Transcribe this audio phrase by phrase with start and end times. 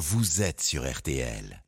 [0.00, 1.62] vous êtes sur RTL.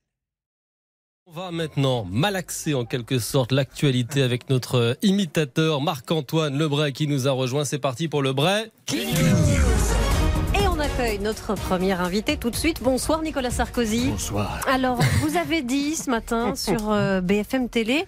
[1.26, 7.28] On va maintenant malaxer en quelque sorte l'actualité avec notre imitateur Marc-Antoine Lebray qui nous
[7.28, 7.66] a rejoint.
[7.66, 8.70] C'est parti pour le Bray.
[8.94, 12.82] Et on accueille notre premier invité tout de suite.
[12.82, 14.08] Bonsoir Nicolas Sarkozy.
[14.08, 14.66] Bonsoir.
[14.66, 18.06] Alors, vous avez dit ce matin sur euh, BFM Télé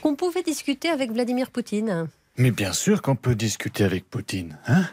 [0.00, 2.08] qu'on pouvait discuter avec Vladimir Poutine.
[2.38, 4.56] Mais bien sûr qu'on peut discuter avec Poutine.
[4.66, 4.86] Hein?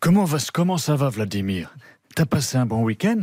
[0.00, 1.72] Comment, va, comment ça va, Vladimir?
[2.16, 3.20] T'as passé un bon week-end?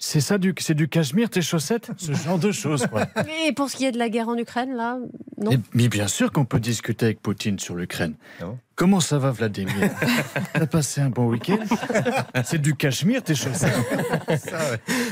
[0.00, 3.06] C'est ça, du, c'est du cachemire, tes chaussettes Ce genre de choses, quoi.
[3.46, 4.98] Et pour ce qui est de la guerre en Ukraine, là,
[5.40, 8.14] non mais, mais bien sûr qu'on peut discuter avec Poutine sur l'Ukraine.
[8.74, 9.90] Comment ça va, Vladimir?
[10.52, 11.58] T'as passé un bon week-end?
[12.44, 13.72] C'est du cachemire, tes chaussettes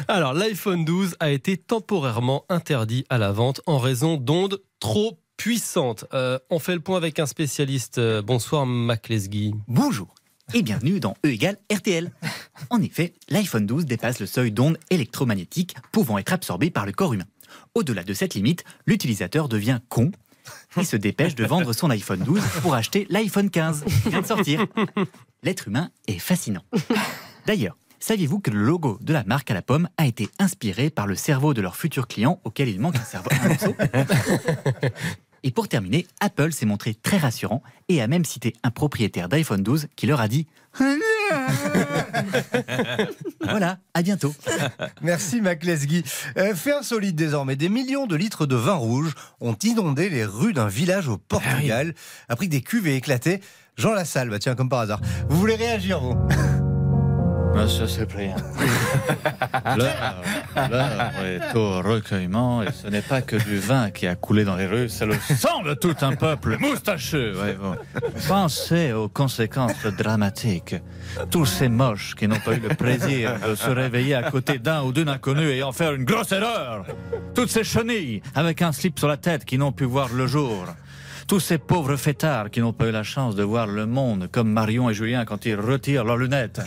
[0.09, 6.05] Alors, l'iPhone 12 a été temporairement interdit à la vente en raison d'ondes trop puissantes.
[6.15, 7.99] Euh, on fait le point avec un spécialiste.
[7.99, 9.55] Euh, bonsoir, Mac Lesguy.
[9.69, 10.16] Bonjour
[10.55, 12.11] et bienvenue dans E égale RTL.
[12.71, 17.15] En effet, l'iPhone 12 dépasse le seuil d'ondes électromagnétiques pouvant être absorbées par le corps
[17.15, 17.27] humain.
[17.75, 20.13] Au-delà de cette limite, l'utilisateur devient con
[20.79, 24.27] et se dépêche de vendre son iPhone 12 pour acheter l'iPhone 15 qui vient de
[24.27, 24.67] sortir.
[25.43, 26.63] L'être humain est fascinant.
[27.47, 31.07] D'ailleurs, saviez-vous que le logo de la marque à la pomme a été inspiré par
[31.07, 33.57] le cerveau de leur futur client auquel il manque un cerveau un
[35.47, 39.63] Et pour terminer, Apple s'est montré très rassurant et a même cité un propriétaire d'iPhone
[39.63, 40.49] 12 qui leur a dit
[43.43, 44.35] Voilà, à bientôt.
[45.03, 46.03] Merci Mac Lesguy.
[46.37, 50.53] Euh, fait insolite désormais, des millions de litres de vin rouge ont inondé les rues
[50.53, 51.95] d'un village au Portugal,
[52.29, 53.41] après que des cuves aient éclaté.
[53.77, 55.01] Jean Lassalle, bah tiens, comme par hasard.
[55.29, 56.17] Vous voulez réagir, vous?
[57.57, 58.37] Monsieur Cyprien,
[59.79, 60.23] l'heure,
[60.71, 64.57] l'heure est au recueillement et ce n'est pas que du vin qui a coulé dans
[64.57, 67.35] les rues, c'est le sang de tout un peuple moustacheux.
[67.41, 67.75] Ouais, bon.
[68.29, 70.77] Pensez aux conséquences dramatiques.
[71.31, 74.83] Tous ces moches qui n'ont pas eu le plaisir de se réveiller à côté d'un
[74.83, 76.85] ou d'une inconnue et en faire une grosse erreur.
[77.35, 80.67] Toutes ces chenilles avec un slip sur la tête qui n'ont pu voir le jour.
[81.27, 84.49] Tous ces pauvres fêtards qui n'ont pas eu la chance de voir le monde comme
[84.49, 86.61] Marion et Julien quand ils retirent leurs lunettes.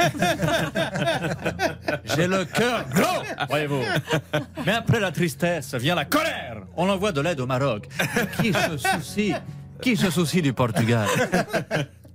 [2.03, 3.84] J'ai le cœur gros, voyez-vous.
[4.66, 6.64] Mais après la tristesse vient la colère.
[6.75, 7.88] On envoie de l'aide au Maroc.
[8.42, 9.34] Qui se soucie
[9.81, 11.08] Qui se soucie du Portugal?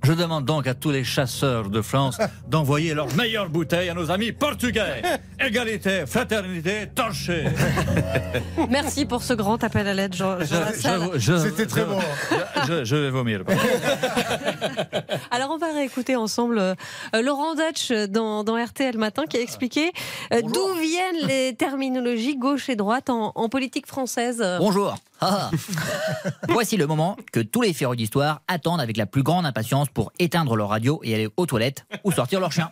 [0.04, 4.10] Je demande donc à tous les chasseurs de France d'envoyer leurs meilleures bouteilles à nos
[4.10, 5.03] amis portugais.
[5.41, 7.44] Égalité, fraternité, torché.
[8.69, 10.38] Merci pour ce grand appel à l'aide, Jean.
[10.38, 11.98] C'était très bon.
[12.67, 13.43] Je, je vais vomir.
[15.31, 16.75] Alors, on va réécouter ensemble euh,
[17.23, 19.93] Laurent Dutch dans, dans RTL Matin qui a expliqué
[20.33, 24.45] euh, d'où viennent les terminologies gauche et droite en, en politique française.
[24.59, 24.97] Bonjour.
[25.21, 25.51] Ah.
[26.49, 30.13] Voici le moment que tous les férus d'histoire attendent avec la plus grande impatience pour
[30.19, 32.71] éteindre leur radio et aller aux toilettes ou sortir leur chien.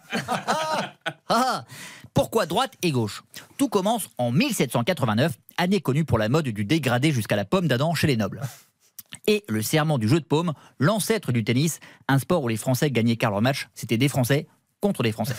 [1.28, 1.64] Ah.
[2.14, 3.22] Pourquoi droite et gauche?
[3.56, 7.94] Tout commence en 1789, année connue pour la mode du dégradé jusqu'à la pomme d'Adam
[7.94, 8.42] chez les nobles.
[9.26, 12.90] Et le serment du jeu de paume, l'ancêtre du tennis, un sport où les Français
[12.90, 14.46] gagnaient car leur match, c'était des Français
[14.82, 15.36] contre des Français.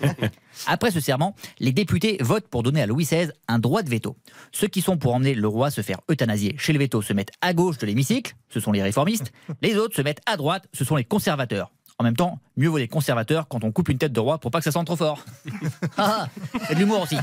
[0.68, 4.16] Après ce serment, les députés votent pour donner à Louis XVI un droit de veto.
[4.52, 7.32] Ceux qui sont pour emmener le roi se faire euthanasier chez le veto se mettent
[7.40, 9.32] à gauche de l'hémicycle, ce sont les réformistes.
[9.60, 11.72] Les autres se mettent à droite, ce sont les conservateurs.
[12.00, 14.50] En même temps, mieux vaut les conservateurs quand on coupe une tête de roi pour
[14.50, 15.22] pas que ça sente trop fort.
[15.98, 16.28] Ah,
[16.66, 17.16] c'est de l'humour aussi.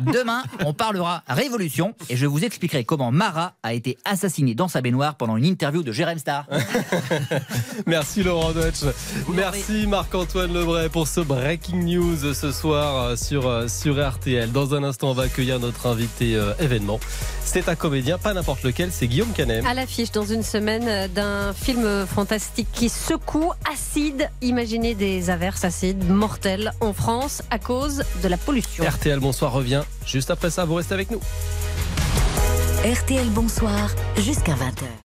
[0.00, 4.80] Demain, on parlera révolution et je vous expliquerai comment Marat a été assassiné dans sa
[4.80, 6.46] baignoire pendant une interview de Jérém Star.
[7.86, 8.84] Merci Laurent Dutch.
[9.28, 14.50] Merci Marc-Antoine Lebray pour ce breaking news ce soir euh, sur, euh, sur RTL.
[14.50, 17.00] Dans un instant, on va accueillir notre invité euh, événement.
[17.44, 19.64] C'est un comédien, pas n'importe lequel, c'est Guillaume Canet.
[19.66, 24.30] À l'affiche dans une semaine d'un film fantastique qui secoue acide.
[24.40, 28.84] Imaginez des averses acides mortelles en France à cause de la pollution.
[28.84, 30.64] RTL Bonsoir revient juste après ça.
[30.64, 31.20] Vous restez avec nous.
[32.84, 35.07] RTL Bonsoir jusqu'à 20h.